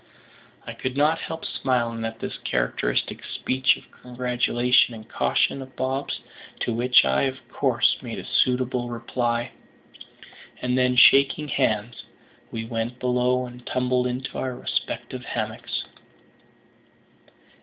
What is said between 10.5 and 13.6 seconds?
and then, shaking hands, we went below